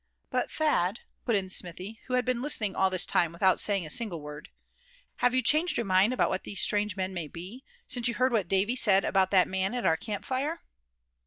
[0.31, 3.91] "But Thad," put in Smithy, who had been listening all this time without saying a
[3.91, 4.49] single word,
[5.17, 8.31] "have you changed your mind about what these strange men may be, since you heard
[8.31, 10.63] what Davy said about that man at our camp fire?"